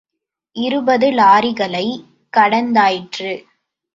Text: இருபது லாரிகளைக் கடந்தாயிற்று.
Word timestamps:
இருபது 0.55 1.11
லாரிகளைக் 1.11 2.05
கடந்தாயிற்று. 2.37 3.43